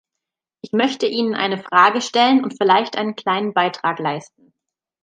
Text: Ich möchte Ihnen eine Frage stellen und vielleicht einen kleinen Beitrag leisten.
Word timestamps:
Ich 0.63 0.73
möchte 0.73 1.05
Ihnen 1.05 1.35
eine 1.35 1.59
Frage 1.59 2.01
stellen 2.01 2.43
und 2.43 2.57
vielleicht 2.57 2.95
einen 2.97 3.15
kleinen 3.15 3.53
Beitrag 3.53 3.99
leisten. 3.99 4.51